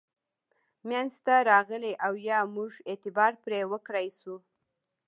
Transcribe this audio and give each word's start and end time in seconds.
منځته 0.89 1.35
راغلي 1.51 1.93
او 2.05 2.13
یا 2.29 2.39
موږ 2.55 2.71
اعتبار 2.89 3.31
پرې 3.43 3.61
وکړای 3.71 4.07
شو. 4.19 4.35